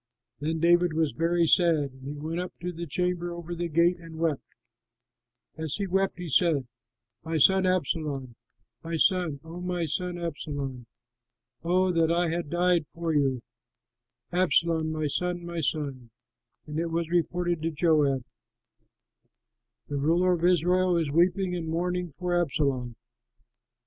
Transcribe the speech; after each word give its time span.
Then 0.39 0.59
David 0.59 0.93
was 0.93 1.11
very 1.11 1.45
sad 1.45 1.75
and 2.01 2.23
went 2.23 2.39
up 2.39 2.53
to 2.59 2.71
the 2.73 2.87
chamber 2.87 3.31
over 3.31 3.53
the 3.53 3.67
gate 3.69 3.97
and 3.99 4.17
wept. 4.17 4.41
As 5.59 5.75
he 5.75 5.85
wept 5.85 6.17
he 6.17 6.27
said, 6.27 6.65
"My 7.23 7.37
son 7.37 7.67
Absalom, 7.67 8.33
my 8.83 8.95
son, 8.95 9.39
O 9.43 9.61
my 9.61 9.85
son 9.85 10.17
Absalom! 10.17 10.87
Oh 11.63 11.91
that 11.91 12.11
I 12.11 12.31
had 12.31 12.49
died 12.49 12.87
for 12.87 13.13
you, 13.13 13.43
Absalom, 14.31 14.91
my 14.91 15.05
son, 15.05 15.45
my 15.45 15.59
son!" 15.59 16.09
And 16.65 16.79
it 16.79 16.89
was 16.89 17.11
reported 17.11 17.61
to 17.61 17.69
Joab, 17.69 18.23
"The 19.87 19.97
ruler 19.97 20.33
of 20.33 20.43
Israel 20.43 20.97
is 20.97 21.11
weeping 21.11 21.55
and 21.55 21.67
mourning 21.67 22.09
for 22.11 22.41
Absalom." 22.41 22.95